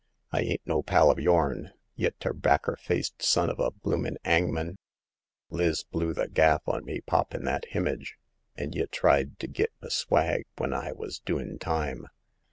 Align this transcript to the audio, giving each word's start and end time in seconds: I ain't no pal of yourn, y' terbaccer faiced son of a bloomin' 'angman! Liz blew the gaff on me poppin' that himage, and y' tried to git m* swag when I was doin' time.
I 0.31 0.41
ain't 0.41 0.65
no 0.65 0.81
pal 0.81 1.11
of 1.11 1.19
yourn, 1.19 1.73
y' 1.95 2.09
terbaccer 2.19 2.75
faiced 2.75 3.21
son 3.21 3.51
of 3.51 3.59
a 3.59 3.69
bloomin' 3.69 4.17
'angman! 4.25 4.77
Liz 5.51 5.83
blew 5.83 6.11
the 6.15 6.27
gaff 6.27 6.63
on 6.67 6.83
me 6.85 7.01
poppin' 7.01 7.43
that 7.43 7.65
himage, 7.67 8.17
and 8.55 8.73
y' 8.73 8.85
tried 8.91 9.37
to 9.37 9.47
git 9.47 9.73
m* 9.79 9.91
swag 9.91 10.45
when 10.57 10.73
I 10.73 10.91
was 10.91 11.19
doin' 11.19 11.59
time. 11.59 12.07